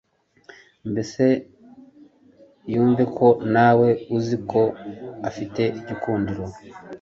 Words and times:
mbese 0.91 1.23
yumve 2.73 3.03
ko 3.17 3.27
nawe 3.53 3.89
uzi 4.17 4.37
ko 4.49 4.61
afite 5.29 5.61
igikundiro 5.79 6.45